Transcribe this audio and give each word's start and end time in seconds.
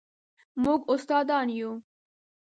موږ 0.63 0.79
استادان 0.93 1.47
یو 1.57 1.71